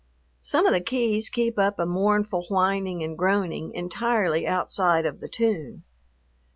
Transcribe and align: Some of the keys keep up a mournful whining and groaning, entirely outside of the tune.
Some 0.41 0.65
of 0.65 0.73
the 0.73 0.81
keys 0.81 1.29
keep 1.29 1.59
up 1.59 1.77
a 1.77 1.85
mournful 1.85 2.47
whining 2.49 3.03
and 3.03 3.15
groaning, 3.15 3.71
entirely 3.75 4.47
outside 4.47 5.05
of 5.05 5.19
the 5.19 5.29
tune. 5.29 5.83